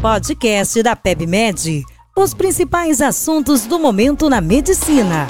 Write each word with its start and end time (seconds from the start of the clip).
Podcast 0.00 0.82
da 0.82 0.96
PebMed. 0.96 1.84
Os 2.16 2.32
principais 2.32 3.02
assuntos 3.02 3.66
do 3.66 3.78
momento 3.78 4.30
na 4.30 4.40
medicina. 4.40 5.26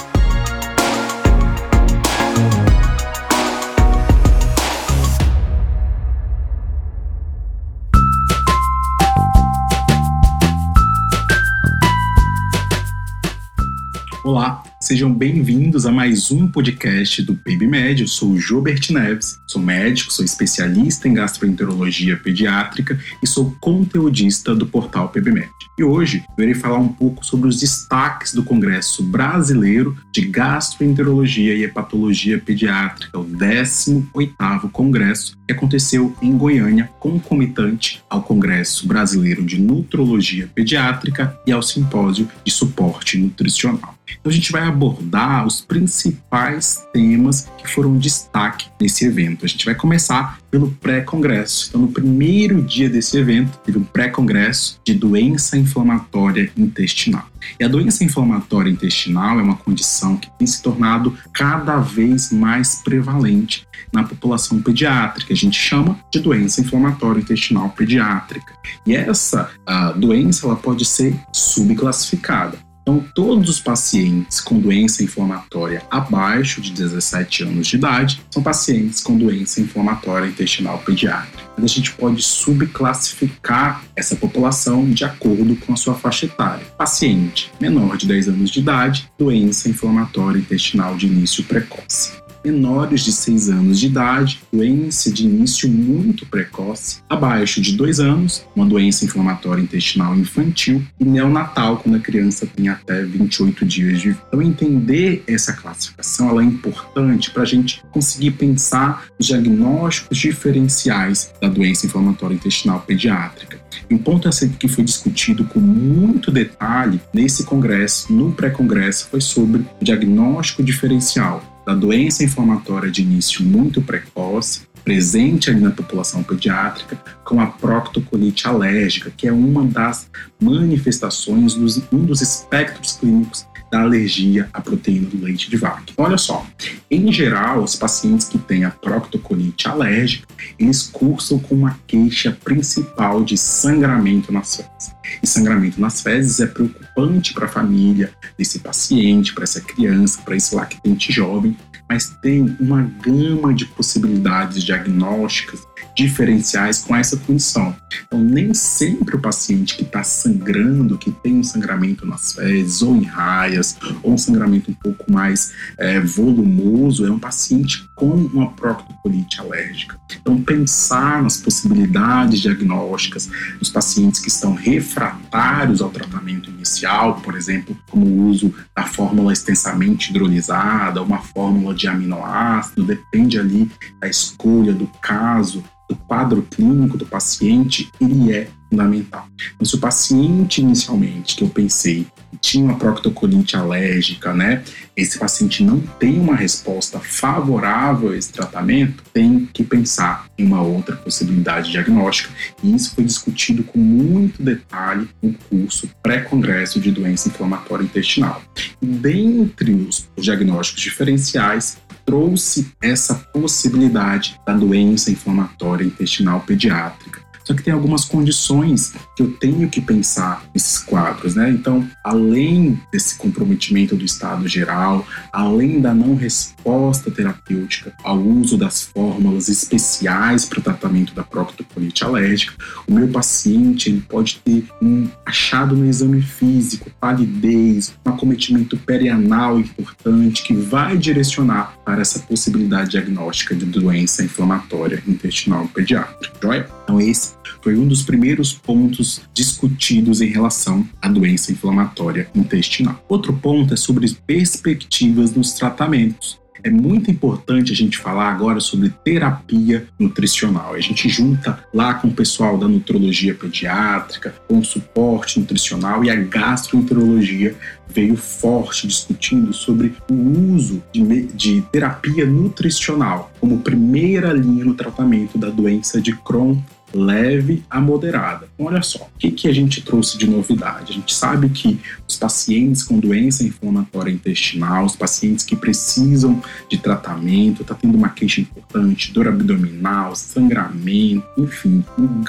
Olá, 14.24 14.62
sejam 14.82 15.12
bem-vindos 15.12 15.84
a 15.84 15.92
mais 15.92 16.32
um 16.32 16.48
podcast 16.48 17.22
do 17.22 17.36
PebMed. 17.36 18.00
Eu 18.00 18.08
sou 18.08 18.30
o 18.30 18.40
Jobert 18.40 18.90
Neves, 18.90 19.38
sou 19.46 19.60
médico, 19.60 20.10
sou 20.10 20.24
especialista 20.24 21.06
em 21.06 21.12
gastroenterologia 21.12 22.16
pediátrica 22.16 22.98
e 23.22 23.26
sou 23.26 23.54
conteudista 23.60 24.54
do 24.54 24.66
portal 24.66 25.10
PebMed. 25.10 25.50
E 25.80 25.82
hoje 25.82 26.22
eu 26.36 26.42
irei 26.44 26.54
falar 26.54 26.76
um 26.76 26.88
pouco 26.88 27.24
sobre 27.24 27.48
os 27.48 27.58
destaques 27.58 28.34
do 28.34 28.44
Congresso 28.44 29.02
Brasileiro 29.02 29.96
de 30.12 30.20
Gastroenterologia 30.20 31.54
e 31.54 31.64
Hepatologia 31.64 32.38
Pediátrica, 32.38 33.18
o 33.18 33.24
18º 33.24 34.70
Congresso, 34.70 35.38
que 35.46 35.54
aconteceu 35.54 36.14
em 36.20 36.36
Goiânia, 36.36 36.90
concomitante 37.00 38.04
ao 38.10 38.22
Congresso 38.22 38.86
Brasileiro 38.86 39.42
de 39.42 39.58
Nutrologia 39.58 40.50
Pediátrica 40.54 41.34
e 41.46 41.50
ao 41.50 41.62
Simpósio 41.62 42.28
de 42.44 42.52
Suporte 42.52 43.16
Nutricional. 43.16 43.94
Então 44.18 44.30
a 44.30 44.34
gente 44.34 44.52
vai 44.52 44.62
abordar 44.62 45.46
os 45.46 45.60
principais 45.60 46.84
temas 46.92 47.48
que 47.58 47.68
foram 47.68 47.96
destaque 47.96 48.68
nesse 48.80 49.04
evento. 49.04 49.44
A 49.44 49.48
gente 49.48 49.64
vai 49.64 49.74
começar 49.74 50.38
pelo 50.50 50.70
pré-congresso. 50.72 51.68
Então, 51.68 51.82
no 51.82 51.88
primeiro 51.88 52.60
dia 52.60 52.88
desse 52.88 53.16
evento, 53.16 53.58
teve 53.64 53.78
um 53.78 53.84
pré-congresso 53.84 54.80
de 54.84 54.94
doença 54.94 55.56
inflamatória 55.70 56.50
intestinal. 56.56 57.26
E 57.58 57.64
a 57.64 57.68
doença 57.68 58.04
inflamatória 58.04 58.70
intestinal 58.70 59.38
é 59.38 59.42
uma 59.42 59.56
condição 59.56 60.16
que 60.16 60.30
tem 60.38 60.46
se 60.46 60.62
tornado 60.62 61.16
cada 61.32 61.78
vez 61.78 62.30
mais 62.32 62.82
prevalente 62.82 63.66
na 63.92 64.04
população 64.04 64.60
pediátrica. 64.60 65.32
A 65.32 65.36
gente 65.36 65.58
chama 65.58 65.98
de 66.12 66.20
doença 66.20 66.60
inflamatória 66.60 67.20
intestinal 67.20 67.70
pediátrica. 67.70 68.52
E 68.86 68.94
essa 68.94 69.50
doença 69.96 70.46
ela 70.46 70.56
pode 70.56 70.84
ser 70.84 71.18
subclassificada. 71.32 72.58
Então, 72.82 73.04
todos 73.14 73.48
os 73.48 73.60
pacientes 73.60 74.40
com 74.40 74.58
doença 74.58 75.04
inflamatória 75.04 75.82
abaixo 75.90 76.60
de 76.60 76.72
17 76.72 77.44
anos 77.44 77.66
de 77.68 77.76
idade 77.76 78.20
são 78.30 78.42
pacientes 78.42 79.00
com 79.00 79.16
doença 79.16 79.60
inflamatória 79.60 80.26
intestinal 80.26 80.78
pediátrica. 80.78 81.49
A 81.64 81.68
gente 81.68 81.92
pode 81.92 82.22
subclassificar 82.22 83.82
essa 83.94 84.16
população 84.16 84.90
de 84.90 85.04
acordo 85.04 85.56
com 85.56 85.72
a 85.72 85.76
sua 85.76 85.94
faixa 85.94 86.26
etária. 86.26 86.64
Paciente 86.78 87.50
menor 87.60 87.96
de 87.96 88.06
10 88.06 88.28
anos 88.28 88.50
de 88.50 88.60
idade, 88.60 89.10
doença 89.18 89.68
inflamatória 89.68 90.38
intestinal 90.38 90.96
de 90.96 91.06
início 91.06 91.44
precoce 91.44 92.12
menores 92.44 93.02
de 93.02 93.12
6 93.12 93.50
anos 93.50 93.78
de 93.78 93.86
idade, 93.86 94.42
doença 94.52 95.10
de 95.10 95.24
início 95.24 95.68
muito 95.68 96.26
precoce, 96.26 96.98
abaixo 97.08 97.60
de 97.60 97.76
2 97.76 98.00
anos, 98.00 98.44
uma 98.54 98.66
doença 98.66 99.04
inflamatória 99.04 99.62
intestinal 99.62 100.16
infantil 100.16 100.82
e 100.98 101.04
neonatal, 101.04 101.78
quando 101.78 101.96
a 101.96 102.00
criança 102.00 102.46
tem 102.46 102.68
até 102.68 103.02
28 103.02 103.64
dias 103.64 104.00
de 104.00 104.10
vida. 104.10 104.20
Então, 104.28 104.42
entender 104.42 105.22
essa 105.26 105.52
classificação 105.52 106.30
ela 106.30 106.42
é 106.42 106.44
importante 106.44 107.30
para 107.30 107.42
a 107.42 107.46
gente 107.46 107.82
conseguir 107.90 108.32
pensar 108.32 109.06
os 109.18 109.26
diagnósticos 109.26 110.16
diferenciais 110.18 111.32
da 111.40 111.48
doença 111.48 111.86
inflamatória 111.86 112.34
intestinal 112.34 112.80
pediátrica. 112.80 113.58
E 113.88 113.94
um 113.94 113.98
ponto 113.98 114.28
assim 114.28 114.48
que 114.48 114.68
foi 114.68 114.84
discutido 114.84 115.44
com 115.44 115.60
muito 115.60 116.30
detalhe 116.30 117.00
nesse 117.12 117.44
congresso, 117.44 118.12
no 118.12 118.32
pré-congresso, 118.32 119.08
foi 119.10 119.20
sobre 119.20 119.62
o 119.80 119.84
diagnóstico 119.84 120.62
diferencial 120.62 121.42
da 121.70 121.74
doença 121.74 122.24
inflamatória 122.24 122.90
de 122.90 123.02
início 123.02 123.44
muito 123.44 123.80
precoce, 123.80 124.62
presente 124.84 125.50
ali 125.50 125.60
na 125.60 125.70
população 125.70 126.22
pediátrica, 126.22 126.98
com 127.24 127.40
a 127.40 127.46
proctocolite 127.46 128.48
alérgica, 128.48 129.12
que 129.16 129.28
é 129.28 129.32
uma 129.32 129.64
das 129.64 130.10
manifestações, 130.40 131.54
dos, 131.54 131.80
um 131.92 132.04
dos 132.04 132.20
espectros 132.22 132.96
clínicos 132.96 133.46
da 133.70 133.82
alergia 133.82 134.48
à 134.52 134.60
proteína 134.60 135.08
do 135.08 135.22
leite 135.22 135.48
de 135.48 135.56
vaca. 135.56 135.92
Olha 135.96 136.18
só, 136.18 136.46
em 136.90 137.12
geral, 137.12 137.62
os 137.62 137.76
pacientes 137.76 138.28
que 138.28 138.38
têm 138.38 138.64
a 138.64 138.70
proctocolite 138.70 139.68
alérgica, 139.68 140.26
eles 140.58 140.82
cursam 140.82 141.38
com 141.38 141.54
uma 141.54 141.78
queixa 141.86 142.36
principal 142.44 143.22
de 143.22 143.36
sangramento 143.36 144.32
nas 144.32 144.56
fezes. 144.56 144.94
E 145.22 145.26
sangramento 145.26 145.80
nas 145.80 146.00
fezes 146.00 146.40
é 146.40 146.46
preocupante 146.46 147.32
para 147.32 147.46
a 147.46 147.48
família 147.48 148.12
desse 148.36 148.58
paciente, 148.58 149.34
para 149.34 149.44
essa 149.44 149.60
criança, 149.60 150.20
para 150.22 150.36
esse 150.36 150.54
lactente 150.54 151.12
jovem, 151.12 151.56
mas 151.90 152.16
tem 152.22 152.56
uma 152.60 152.82
gama 153.02 153.52
de 153.52 153.64
possibilidades 153.64 154.62
diagnósticas 154.62 155.66
diferenciais 155.96 156.78
com 156.78 156.94
essa 156.94 157.16
condição. 157.16 157.74
Então, 158.06 158.20
nem 158.20 158.54
sempre 158.54 159.16
o 159.16 159.20
paciente 159.20 159.76
que 159.76 159.82
está 159.82 160.04
sangrando, 160.04 160.96
que 160.96 161.10
tem 161.10 161.34
um 161.34 161.42
sangramento 161.42 162.06
nas 162.06 162.32
fezes, 162.32 162.80
ou 162.82 162.94
em 162.94 163.02
raias, 163.02 163.76
ou 164.04 164.12
um 164.12 164.18
sangramento 164.18 164.70
um 164.70 164.74
pouco 164.74 165.10
mais 165.10 165.52
é, 165.76 165.98
volumoso, 166.00 167.04
é 167.04 167.10
um 167.10 167.18
paciente 167.18 167.88
com 167.96 168.10
uma 168.10 168.52
proctocolite 168.52 169.40
alérgica. 169.40 169.98
Então, 170.20 170.40
pensar 170.40 171.22
nas 171.22 171.36
possibilidades 171.36 172.40
diagnósticas 172.40 173.28
dos 173.58 173.68
pacientes 173.68 174.20
que 174.20 174.28
estão 174.28 174.54
refratários 174.54 175.82
ao 175.82 175.90
tratamento 175.90 176.50
inicial, 176.50 177.20
por 177.20 177.36
exemplo, 177.36 177.76
como 177.90 178.06
o 178.06 178.28
uso 178.28 178.54
da 178.76 178.84
fórmula 178.84 179.32
extensamente 179.32 180.10
hidrolisada, 180.10 181.02
uma 181.02 181.18
fórmula 181.18 181.74
de 181.80 181.88
aminoácido, 181.88 182.84
depende 182.84 183.38
ali 183.38 183.70
da 183.98 184.08
escolha 184.08 184.72
do 184.72 184.86
caso 185.00 185.64
do 185.88 185.96
quadro 185.96 186.42
clínico 186.42 186.96
do 186.96 187.06
paciente, 187.06 187.90
ele 188.00 188.32
é 188.32 188.48
fundamental. 188.70 189.26
Então, 189.54 189.66
se 189.66 189.74
o 189.74 189.78
paciente 189.78 190.60
inicialmente, 190.60 191.34
que 191.34 191.42
eu 191.42 191.48
pensei, 191.48 192.06
tinha 192.40 192.64
uma 192.64 192.76
proctocolite 192.76 193.56
alérgica, 193.56 194.32
né? 194.32 194.62
Esse 194.96 195.18
paciente 195.18 195.64
não 195.64 195.80
tem 195.80 196.18
uma 196.18 196.36
resposta 196.36 197.00
favorável 197.00 198.10
a 198.10 198.16
esse 198.16 198.32
tratamento, 198.32 199.02
tem 199.12 199.48
que 199.52 199.64
pensar 199.64 200.26
em 200.38 200.44
uma 200.44 200.62
outra 200.62 200.96
possibilidade 200.96 201.70
diagnóstica. 201.70 202.32
E 202.62 202.74
isso 202.74 202.94
foi 202.94 203.04
discutido 203.04 203.64
com 203.64 203.78
muito 203.78 204.42
detalhe 204.42 205.08
no 205.20 205.34
curso 205.50 205.90
pré-congresso 206.02 206.80
de 206.80 206.90
doença 206.90 207.28
inflamatória 207.28 207.84
intestinal. 207.84 208.40
E 208.80 208.86
dentre 208.86 209.72
os 209.72 210.08
diagnósticos 210.16 210.82
diferenciais, 210.82 211.78
trouxe 212.06 212.72
essa 212.82 213.14
possibilidade 213.14 214.38
da 214.46 214.54
doença 214.54 215.10
inflamatória 215.10 215.84
intestinal 215.84 216.40
pediátrica. 216.40 217.29
Só 217.50 217.54
que 217.56 217.64
tem 217.64 217.74
algumas 217.74 218.04
condições 218.04 218.92
que 219.16 219.24
eu 219.24 219.32
tenho 219.32 219.68
que 219.68 219.80
pensar 219.80 220.44
nesses 220.54 220.78
quadros, 220.78 221.34
né? 221.34 221.50
Então, 221.50 221.84
além 222.04 222.80
desse 222.92 223.16
comprometimento 223.16 223.96
do 223.96 224.04
estado 224.04 224.46
geral, 224.46 225.04
além 225.32 225.80
da 225.80 225.92
não 225.92 226.14
resposta 226.14 227.10
terapêutica 227.10 227.92
ao 228.04 228.20
uso 228.20 228.56
das 228.56 228.82
fórmulas 228.82 229.48
especiais 229.48 230.44
para 230.44 230.60
o 230.60 230.62
tratamento 230.62 231.12
da 231.12 231.24
proctocolite 231.24 232.04
alérgica, 232.04 232.54
o 232.86 232.94
meu 232.94 233.08
paciente 233.08 233.88
ele 233.88 234.04
pode 234.08 234.38
ter 234.44 234.64
um 234.80 235.08
achado 235.26 235.74
no 235.74 235.86
exame 235.86 236.22
físico, 236.22 236.88
palidez, 237.00 237.92
um 238.06 238.10
acometimento 238.10 238.76
perianal 238.76 239.58
importante 239.58 240.44
que 240.44 240.54
vai 240.54 240.96
direcionar 240.96 241.74
para 241.84 242.00
essa 242.00 242.20
possibilidade 242.20 242.90
diagnóstica 242.90 243.56
de 243.56 243.66
doença 243.66 244.22
inflamatória 244.22 245.02
intestinal 245.04 245.66
pediátrica. 245.66 246.36
Joia? 246.40 246.68
Então, 246.84 247.00
esse 247.00 247.39
foi 247.62 247.76
um 247.76 247.86
dos 247.86 248.02
primeiros 248.02 248.52
pontos 248.52 249.22
discutidos 249.32 250.20
em 250.20 250.28
relação 250.28 250.86
à 251.00 251.08
doença 251.08 251.52
inflamatória 251.52 252.28
intestinal. 252.34 253.04
Outro 253.08 253.32
ponto 253.32 253.74
é 253.74 253.76
sobre 253.76 254.10
perspectivas 254.26 255.34
nos 255.34 255.52
tratamentos 255.52 256.40
é 256.62 256.70
muito 256.70 257.10
importante 257.10 257.72
a 257.72 257.76
gente 257.76 257.96
falar 257.96 258.30
agora 258.30 258.60
sobre 258.60 258.90
terapia 259.04 259.86
nutricional. 259.98 260.74
A 260.74 260.80
gente 260.80 261.08
junta 261.08 261.64
lá 261.72 261.94
com 261.94 262.08
o 262.08 262.12
pessoal 262.12 262.58
da 262.58 262.68
nutrologia 262.68 263.34
pediátrica, 263.34 264.34
com 264.46 264.62
suporte 264.62 265.40
nutricional 265.40 266.04
e 266.04 266.10
a 266.10 266.14
gastroenterologia 266.14 267.54
veio 267.88 268.16
forte 268.16 268.86
discutindo 268.86 269.52
sobre 269.52 269.94
o 270.08 270.14
uso 270.54 270.82
de, 270.92 271.22
de 271.26 271.62
terapia 271.72 272.24
nutricional 272.24 273.32
como 273.40 273.60
primeira 273.60 274.32
linha 274.32 274.64
no 274.64 274.74
tratamento 274.74 275.36
da 275.36 275.48
doença 275.48 276.00
de 276.00 276.14
Crohn 276.16 276.56
leve 276.92 277.62
a 277.70 277.80
moderada. 277.80 278.48
Então, 278.54 278.66
olha 278.66 278.82
só, 278.82 278.98
o 279.04 279.18
que, 279.18 279.30
que 279.30 279.48
a 279.48 279.52
gente 279.52 279.82
trouxe 279.82 280.18
de 280.18 280.28
novidade? 280.28 280.92
A 280.92 280.94
gente 280.94 281.14
sabe 281.14 281.48
que 281.48 281.78
os 282.08 282.16
pacientes 282.16 282.82
com 282.82 282.98
doença 282.98 283.44
inflamatória 283.44 284.10
intestinal, 284.10 284.84
os 284.84 284.96
pacientes 284.96 285.44
que 285.44 285.56
precisam 285.56 286.42
de 286.68 286.78
tratamento, 286.78 287.62
está 287.62 287.74
tendo 287.74 287.96
uma 287.96 288.08
queixa 288.08 288.40
importante, 288.40 289.12
dor 289.12 289.28
abdominal, 289.28 290.14
sangramento, 290.14 291.24
enfim, 291.36 291.84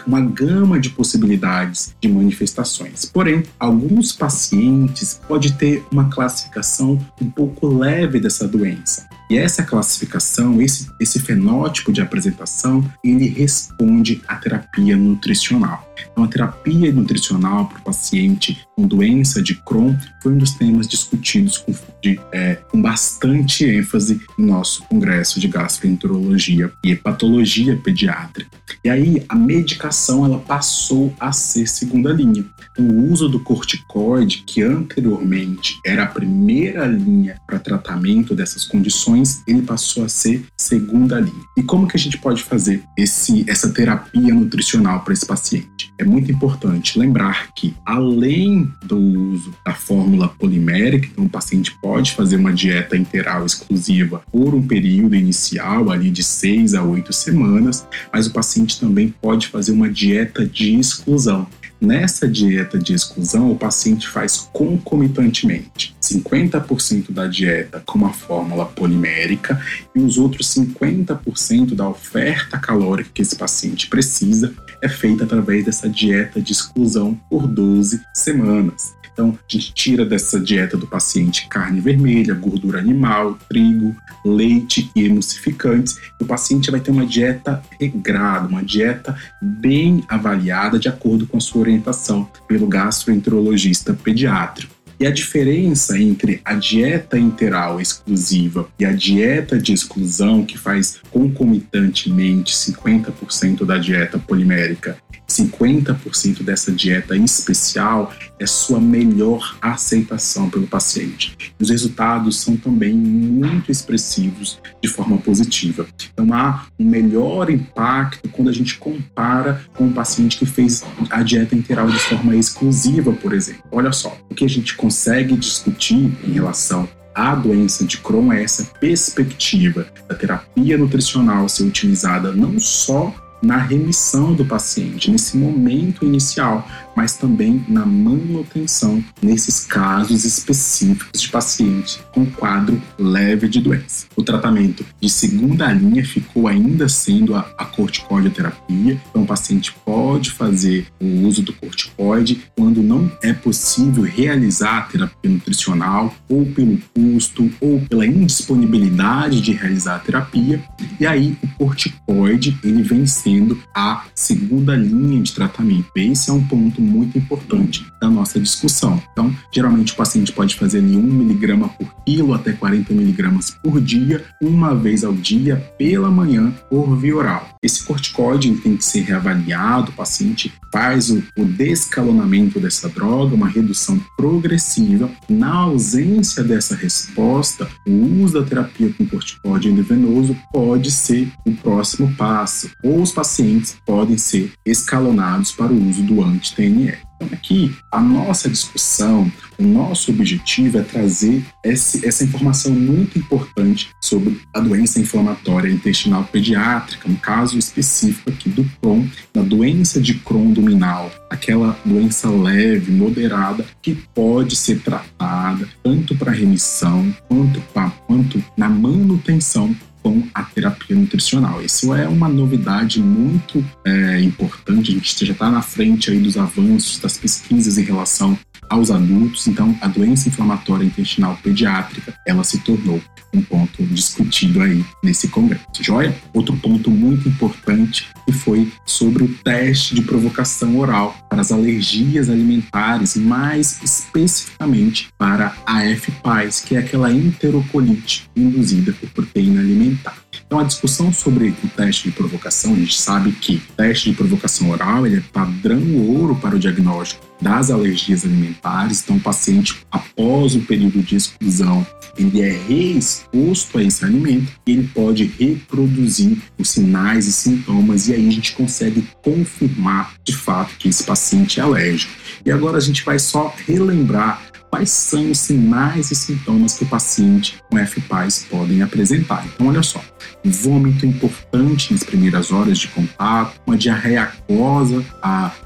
uma 0.05 0.21
gama 0.21 0.79
de 0.79 0.89
possibilidades 0.89 1.95
de 1.99 2.07
manifestações. 2.07 3.05
Porém, 3.05 3.43
alguns 3.59 4.11
pacientes 4.11 5.19
pode 5.27 5.53
ter 5.53 5.83
uma 5.91 6.09
classificação 6.09 6.99
um 7.21 7.29
pouco 7.29 7.67
leve 7.67 8.19
dessa 8.19 8.47
doença. 8.47 9.10
E 9.31 9.37
essa 9.37 9.63
classificação, 9.63 10.61
esse, 10.61 10.89
esse 10.99 11.17
fenótipo 11.17 11.93
de 11.93 12.01
apresentação, 12.01 12.83
ele 13.01 13.29
responde 13.29 14.21
à 14.27 14.35
terapia 14.35 14.97
nutricional. 14.97 15.89
Então, 16.11 16.23
a 16.23 16.27
terapia 16.27 16.91
nutricional 16.91 17.67
para 17.67 17.79
o 17.79 17.83
paciente 17.83 18.59
com 18.75 18.87
doença 18.87 19.41
de 19.41 19.55
Crohn 19.55 19.95
foi 20.21 20.33
um 20.33 20.37
dos 20.37 20.51
temas 20.51 20.87
discutidos 20.87 21.57
com, 21.57 21.73
de, 22.01 22.19
é, 22.31 22.55
com 22.55 22.81
bastante 22.81 23.65
ênfase 23.65 24.21
no 24.37 24.47
nosso 24.47 24.83
congresso 24.83 25.39
de 25.39 25.47
gastroenterologia 25.47 26.71
e 26.83 26.91
hepatologia 26.91 27.77
pediátrica. 27.77 28.49
E 28.83 28.89
aí, 28.89 29.23
a 29.29 29.35
medicação 29.35 30.25
ela 30.25 30.39
passou 30.39 31.13
a 31.19 31.31
ser 31.31 31.67
segunda 31.67 32.11
linha. 32.11 32.45
Então, 32.71 32.87
o 32.87 33.11
uso 33.11 33.27
do 33.27 33.39
corticoide, 33.39 34.43
que 34.45 34.61
anteriormente 34.61 35.79
era 35.85 36.03
a 36.03 36.07
primeira 36.07 36.85
linha 36.85 37.39
para 37.45 37.59
tratamento 37.59 38.33
dessas 38.33 38.65
condições, 38.65 39.43
ele 39.47 39.61
passou 39.61 40.03
a 40.03 40.09
ser 40.09 40.45
segunda 40.57 41.19
linha. 41.19 41.43
E 41.57 41.63
como 41.63 41.87
que 41.87 41.97
a 41.97 41.99
gente 41.99 42.17
pode 42.17 42.43
fazer 42.43 42.83
esse, 42.97 43.45
essa 43.49 43.69
terapia 43.71 44.33
nutricional 44.33 45.01
para 45.01 45.13
esse 45.13 45.25
paciente? 45.25 45.90
É 46.01 46.03
muito 46.03 46.31
importante 46.31 46.97
lembrar 46.97 47.53
que, 47.53 47.75
além 47.85 48.71
do 48.83 48.97
uso 48.97 49.53
da 49.63 49.73
fórmula 49.73 50.27
polimérica, 50.27 51.07
então 51.11 51.25
o 51.25 51.29
paciente 51.29 51.77
pode 51.79 52.13
fazer 52.13 52.37
uma 52.37 52.51
dieta 52.51 52.97
interal 52.97 53.45
exclusiva 53.45 54.23
por 54.31 54.55
um 54.55 54.65
período 54.65 55.15
inicial, 55.15 55.91
ali 55.91 56.09
de 56.09 56.23
seis 56.23 56.73
a 56.73 56.83
oito 56.83 57.13
semanas, 57.13 57.87
mas 58.11 58.25
o 58.25 58.33
paciente 58.33 58.79
também 58.79 59.13
pode 59.21 59.47
fazer 59.47 59.71
uma 59.71 59.89
dieta 59.89 60.45
de 60.45 60.73
exclusão. 60.73 61.47
Nessa 61.81 62.27
dieta 62.27 62.77
de 62.77 62.93
exclusão, 62.93 63.51
o 63.51 63.57
paciente 63.57 64.07
faz 64.07 64.47
concomitantemente 64.53 65.95
50% 65.99 67.11
da 67.11 67.25
dieta 67.25 67.81
com 67.83 67.97
uma 67.97 68.13
fórmula 68.13 68.67
polimérica 68.67 69.59
e 69.95 69.99
os 69.99 70.19
outros 70.19 70.53
50% 70.53 71.73
da 71.73 71.89
oferta 71.89 72.59
calórica 72.59 73.09
que 73.11 73.23
esse 73.23 73.35
paciente 73.35 73.87
precisa 73.87 74.53
é 74.79 74.87
feita 74.87 75.23
através 75.23 75.65
dessa 75.65 75.89
dieta 75.89 76.39
de 76.39 76.51
exclusão 76.51 77.19
por 77.27 77.47
12 77.47 77.99
semanas. 78.13 79.00
Então, 79.21 79.37
a 79.37 79.53
gente 79.53 79.71
tira 79.75 80.03
dessa 80.03 80.39
dieta 80.39 80.75
do 80.75 80.87
paciente 80.87 81.47
carne 81.47 81.79
vermelha, 81.79 82.33
gordura 82.33 82.79
animal, 82.79 83.37
trigo, 83.47 83.95
leite 84.25 84.89
e 84.95 85.03
emulsificantes. 85.05 85.99
E 86.19 86.23
o 86.23 86.25
paciente 86.25 86.71
vai 86.71 86.79
ter 86.79 86.89
uma 86.89 87.05
dieta 87.05 87.61
regrada, 87.79 88.47
uma 88.47 88.63
dieta 88.63 89.15
bem 89.39 90.03
avaliada 90.09 90.79
de 90.79 90.89
acordo 90.89 91.27
com 91.27 91.37
a 91.37 91.39
sua 91.39 91.61
orientação 91.61 92.27
pelo 92.47 92.65
gastroenterologista 92.65 93.93
pediátrico. 93.93 94.80
E 95.01 95.07
a 95.07 95.09
diferença 95.09 95.97
entre 95.97 96.39
a 96.45 96.53
dieta 96.53 97.17
interal 97.17 97.81
exclusiva 97.81 98.69
e 98.77 98.85
a 98.85 98.91
dieta 98.91 99.57
de 99.57 99.73
exclusão, 99.73 100.45
que 100.45 100.55
faz 100.55 100.99
concomitantemente 101.09 102.53
50% 102.53 103.65
da 103.65 103.79
dieta 103.79 104.19
polimérica 104.19 104.95
50% 105.31 106.43
dessa 106.43 106.71
dieta 106.71 107.15
especial 107.15 108.13
é 108.39 108.45
sua 108.45 108.79
melhor 108.79 109.57
aceitação 109.61 110.49
pelo 110.49 110.67
paciente. 110.67 111.53
Os 111.59 111.69
resultados 111.69 112.41
são 112.41 112.57
também 112.57 112.93
muito 112.93 113.71
expressivos 113.71 114.59
de 114.81 114.89
forma 114.89 115.17
positiva. 115.17 115.87
Então 116.11 116.33
há 116.33 116.65
um 116.77 116.85
melhor 116.85 117.49
impacto 117.49 118.27
quando 118.29 118.49
a 118.49 118.53
gente 118.53 118.77
compara 118.77 119.61
com 119.73 119.87
o 119.87 119.93
paciente 119.93 120.37
que 120.37 120.45
fez 120.45 120.83
a 121.09 121.21
dieta 121.23 121.55
integral 121.55 121.87
de 121.89 121.99
forma 121.99 122.35
exclusiva, 122.35 123.13
por 123.13 123.33
exemplo. 123.33 123.63
Olha 123.71 123.91
só, 123.91 124.17
o 124.29 124.35
que 124.35 124.43
a 124.43 124.49
gente 124.49 124.75
consegue 124.75 124.90
discutir 125.37 126.11
em 126.23 126.31
relação 126.31 126.87
à 127.13 127.35
doença 127.35 127.83
de 127.83 127.97
Crohn 127.97 128.31
é 128.31 128.43
essa 128.43 128.65
perspectiva 128.79 129.85
da 130.07 130.15
terapia 130.15 130.77
nutricional 130.77 131.47
ser 131.49 131.63
utilizada 131.63 132.31
não 132.31 132.59
só 132.59 133.13
na 133.41 133.57
remissão 133.57 134.33
do 134.33 134.45
paciente, 134.45 135.09
nesse 135.09 135.35
momento 135.35 136.05
inicial, 136.05 136.67
mas 136.95 137.15
também 137.15 137.63
na 137.67 137.85
manutenção 137.85 139.03
nesses 139.21 139.65
casos 139.65 140.25
específicos 140.25 141.21
de 141.21 141.29
pacientes 141.29 141.99
com 142.13 142.25
quadro 142.25 142.81
leve 142.97 143.47
de 143.47 143.59
doença. 143.59 144.05
O 144.15 144.23
tratamento 144.23 144.85
de 144.99 145.09
segunda 145.09 145.71
linha 145.71 146.05
ficou 146.05 146.47
ainda 146.47 146.87
sendo 146.89 147.35
a, 147.35 147.39
a 147.57 147.65
corticoidioterapia, 147.65 148.99
então 149.09 149.23
o 149.23 149.27
paciente 149.27 149.73
pode 149.85 150.31
fazer 150.31 150.87
o 150.99 151.27
uso 151.27 151.41
do 151.41 151.53
corticoide 151.53 152.43
quando 152.55 152.81
não 152.81 153.11
é 153.21 153.33
possível 153.33 154.03
realizar 154.03 154.77
a 154.77 154.81
terapia 154.81 155.31
nutricional, 155.31 156.13
ou 156.29 156.45
pelo 156.45 156.77
custo, 156.93 157.49
ou 157.59 157.79
pela 157.81 158.05
indisponibilidade 158.05 159.41
de 159.41 159.51
realizar 159.53 159.95
a 159.95 159.99
terapia, 159.99 160.63
e 160.99 161.05
aí 161.05 161.37
o 161.41 161.47
corticoide 161.57 162.57
ele 162.63 162.81
vem 162.81 163.05
sendo 163.05 163.61
a 163.75 164.05
segunda 164.13 164.75
linha 164.75 165.21
de 165.21 165.33
tratamento. 165.33 165.87
Esse 165.95 166.29
é 166.29 166.33
um 166.33 166.43
ponto 166.43 166.80
ponto 166.81 166.91
muito 167.01 167.17
importante 167.17 167.85
da 168.01 168.09
nossa 168.09 168.39
discussão. 168.39 169.01
Então, 169.11 169.33
geralmente 169.53 169.93
o 169.93 169.95
paciente 169.95 170.31
pode 170.31 170.55
fazer 170.55 170.79
ali 170.79 170.97
1 170.97 171.01
miligrama 171.01 171.69
por 171.69 171.93
quilo 172.05 172.33
até 172.33 172.51
40 172.51 172.93
miligramas 172.93 173.51
por 173.63 173.79
dia, 173.79 174.23
uma 174.41 174.73
vez 174.73 175.03
ao 175.03 175.13
dia, 175.13 175.57
pela 175.77 176.09
manhã, 176.09 176.53
por 176.69 176.95
via 176.97 177.15
oral. 177.15 177.51
Esse 177.63 177.83
corticóide 177.83 178.51
tem 178.55 178.75
que 178.75 178.83
ser 178.83 179.01
reavaliado, 179.01 179.91
o 179.91 179.93
paciente 179.93 180.51
faz 180.71 181.11
o, 181.11 181.21
o 181.37 181.45
descalonamento 181.45 182.59
dessa 182.59 182.89
droga, 182.89 183.35
uma 183.35 183.47
redução 183.47 183.99
progressiva. 184.17 185.09
Na 185.29 185.53
ausência 185.53 186.43
dessa 186.43 186.75
resposta, 186.75 187.67
o 187.85 188.23
uso 188.23 188.39
da 188.39 188.47
terapia 188.47 188.91
com 188.97 189.05
corticóide 189.05 189.69
endovenoso 189.69 190.35
pode 190.51 190.89
ser 190.89 191.31
o 191.45 191.51
próximo 191.51 192.11
passo, 192.15 192.71
ou 192.83 193.01
os 193.01 193.11
pacientes 193.11 193.75
podem 193.85 194.17
ser 194.17 194.53
escalonados 194.65 195.51
para 195.51 195.71
o 195.71 195.89
uso 195.89 196.01
do 196.03 196.21
Então, 196.71 197.29
aqui, 197.33 197.75
a 197.91 198.01
nossa 198.01 198.49
discussão, 198.49 199.31
o 199.59 199.63
nosso 199.63 200.11
objetivo 200.11 200.79
é 200.79 200.81
trazer 200.81 201.43
esse, 201.63 202.05
essa 202.05 202.23
informação 202.23 202.71
muito 202.71 203.19
importante 203.19 203.89
sobre 204.01 204.41
a 204.53 204.59
doença 204.59 204.99
inflamatória 204.99 205.69
intestinal 205.69 206.23
pediátrica, 206.23 207.07
no 207.07 207.17
caso 207.17 207.59
específico 207.59 208.29
aqui 208.31 208.49
do 208.49 208.63
Crohn, 208.81 209.05
da 209.33 209.41
doença 209.43 210.01
de 210.01 210.15
Crohn 210.15 210.47
abdominal, 210.47 211.11
aquela 211.29 211.77
doença 211.85 212.29
leve, 212.29 212.91
moderada, 212.91 213.65
que 213.81 213.93
pode 213.93 214.55
ser 214.55 214.81
tratada 214.81 215.67
tanto 215.83 216.15
para 216.15 216.31
remissão 216.31 217.15
quanto, 217.27 217.61
pra, 217.73 217.89
quanto 218.07 218.43
na 218.57 218.67
manutenção 218.67 219.75
com 220.01 220.23
a 220.33 220.43
terapia 220.43 220.95
nutricional. 220.95 221.61
Isso 221.61 221.93
é 221.93 222.07
uma 222.07 222.27
novidade 222.27 223.01
muito 223.01 223.63
é, 223.85 224.21
importante, 224.21 224.91
a 224.91 224.93
gente 224.93 225.25
já 225.25 225.33
está 225.33 225.49
na 225.49 225.61
frente 225.61 226.11
aí 226.11 226.19
dos 226.19 226.37
avanços 226.37 226.99
das 226.99 227.17
pesquisas 227.17 227.77
em 227.77 227.83
relação 227.83 228.37
aos 228.71 228.89
adultos, 228.89 229.47
então 229.47 229.77
a 229.81 229.87
doença 229.87 230.29
inflamatória 230.29 230.85
intestinal 230.85 231.37
pediátrica, 231.43 232.13
ela 232.25 232.43
se 232.43 232.59
tornou 232.59 233.01
um 233.33 233.41
ponto 233.41 233.83
discutido 233.83 234.61
aí 234.61 234.83
nesse 235.03 235.27
congresso. 235.27 235.65
Joia? 235.81 236.15
Outro 236.33 236.55
ponto 236.55 236.89
muito 236.89 237.27
importante 237.27 238.07
que 238.25 238.31
foi 238.31 238.71
sobre 238.85 239.23
o 239.23 239.27
teste 239.43 239.93
de 239.93 240.01
provocação 240.01 240.77
oral 240.77 241.15
para 241.29 241.41
as 241.41 241.51
alergias 241.51 242.29
alimentares, 242.29 243.15
mais 243.15 243.81
especificamente 243.83 245.09
para 245.17 245.53
a 245.65 245.81
FPAS, 245.95 246.61
que 246.61 246.75
é 246.75 246.79
aquela 246.79 247.11
enterocolite 247.11 248.29
induzida 248.35 248.93
por 248.93 249.09
proteína 249.09 249.61
alimentar. 249.61 250.15
Então, 250.51 250.59
a 250.59 250.65
discussão 250.65 251.13
sobre 251.13 251.55
o 251.63 251.67
teste 251.69 252.09
de 252.09 252.11
provocação, 252.11 252.73
a 252.73 252.75
gente 252.75 252.99
sabe 252.99 253.31
que 253.31 253.55
o 253.55 253.73
teste 253.77 254.09
de 254.09 254.17
provocação 254.17 254.69
oral 254.69 255.07
ele 255.07 255.19
é 255.19 255.23
padrão 255.31 255.81
ouro 255.95 256.35
para 256.35 256.57
o 256.57 256.59
diagnóstico 256.59 257.25
das 257.41 257.71
alergias 257.71 258.25
alimentares. 258.25 259.01
Então, 259.01 259.15
o 259.15 259.19
paciente, 259.21 259.77
após 259.89 260.53
o 260.53 260.59
período 260.59 261.01
de 261.01 261.15
exclusão, 261.15 261.87
ele 262.17 262.41
é 262.41 262.51
reexposto 262.67 263.77
a 263.77 263.83
esse 263.83 264.03
alimento 264.03 264.51
e 264.67 264.73
ele 264.73 264.89
pode 264.93 265.23
reproduzir 265.23 266.37
os 266.57 266.69
sinais 266.69 267.27
e 267.27 267.31
sintomas, 267.31 268.09
e 268.09 268.13
aí 268.13 268.27
a 268.27 268.31
gente 268.31 268.51
consegue 268.51 269.07
confirmar 269.23 270.15
de 270.21 270.35
fato 270.35 270.75
que 270.77 270.89
esse 270.89 271.05
paciente 271.05 271.61
é 271.61 271.63
alérgico. 271.63 272.11
E 272.45 272.51
agora 272.51 272.75
a 272.75 272.81
gente 272.81 273.05
vai 273.05 273.17
só 273.19 273.55
relembrar 273.65 274.50
quais 274.71 274.89
são 274.89 275.29
os 275.29 275.39
sinais 275.39 276.09
e 276.11 276.15
sintomas 276.15 276.77
que 276.77 276.85
o 276.85 276.87
paciente 276.87 277.61
com 277.69 277.77
FPAS 277.77 278.47
podem 278.49 278.81
apresentar. 278.81 279.45
Então, 279.45 279.67
olha 279.67 279.83
só, 279.83 280.01
vômito 280.43 281.05
importante 281.05 281.91
nas 281.91 282.03
primeiras 282.03 282.51
horas 282.51 282.79
de 282.79 282.87
contato, 282.87 283.59
uma 283.67 283.77
diarreia 283.77 284.23
aquosa, 284.23 285.05